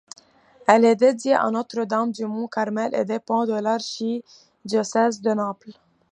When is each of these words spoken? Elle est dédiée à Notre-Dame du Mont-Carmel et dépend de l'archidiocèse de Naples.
Elle 0.67 0.83
est 0.83 0.95
dédiée 0.95 1.35
à 1.35 1.47
Notre-Dame 1.51 2.11
du 2.11 2.25
Mont-Carmel 2.25 2.95
et 2.95 3.05
dépend 3.05 3.45
de 3.45 3.53
l'archidiocèse 3.53 5.21
de 5.21 5.29
Naples. 5.35 5.73